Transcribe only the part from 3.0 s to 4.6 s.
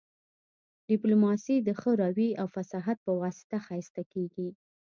په واسطه ښایسته کیږي